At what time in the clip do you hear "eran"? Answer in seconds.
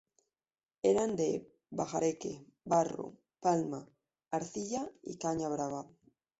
0.91-1.11